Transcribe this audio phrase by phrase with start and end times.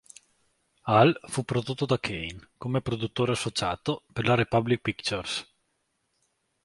[0.87, 5.47] Hall, fu prodotto da Kane, come produttore associato, per la Republic Pictures.